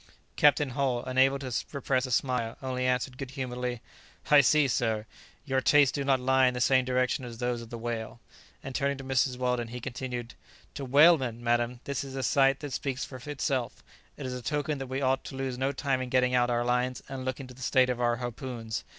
[0.35, 3.81] Captain Hull, unable to repress a smile, only answered good humouredly,
[4.31, 5.05] "I see, sir,
[5.45, 8.19] your tastes do not lie in the same direction as those of the whale."
[8.63, 9.37] And turning to Mrs.
[9.37, 10.33] Weldon, he continued,
[10.73, 13.83] "To whalemen, madam, this is a sight that speaks for itself.
[14.17, 16.65] It is a token that we ought to lose no time in getting out our
[16.65, 18.83] lines and looking to the state of our harpoons.